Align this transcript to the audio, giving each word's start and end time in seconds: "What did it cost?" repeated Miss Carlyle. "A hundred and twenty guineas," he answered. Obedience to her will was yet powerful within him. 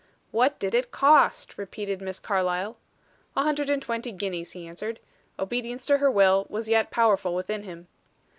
"What 0.31 0.57
did 0.57 0.73
it 0.73 0.89
cost?" 0.89 1.59
repeated 1.59 2.01
Miss 2.01 2.19
Carlyle. 2.19 2.75
"A 3.35 3.43
hundred 3.43 3.69
and 3.69 3.79
twenty 3.79 4.11
guineas," 4.11 4.53
he 4.53 4.65
answered. 4.65 4.99
Obedience 5.37 5.85
to 5.85 5.99
her 5.99 6.09
will 6.09 6.47
was 6.49 6.67
yet 6.67 6.89
powerful 6.89 7.35
within 7.35 7.61
him. 7.61 7.87